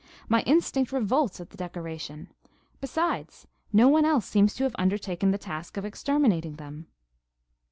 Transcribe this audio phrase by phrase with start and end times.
[0.27, 2.29] My instinct revolts at the desecration.
[2.79, 6.87] Besides, no one else seems to have undertaken the task of exterminating them."